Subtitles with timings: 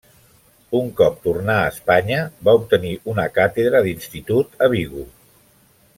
[0.77, 5.05] Un cop tornà a Espanya, va obtenir una càtedra d'institut a Vigo.